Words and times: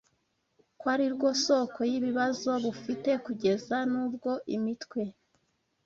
ko 0.79 0.85
ari 0.93 1.07
rwo 1.15 1.29
soko 1.45 1.79
y’ibibazo 1.91 2.49
bufite, 2.63 3.09
kugeza 3.25 3.77
n’ubwo 3.91 4.31
imitwe 4.55 5.01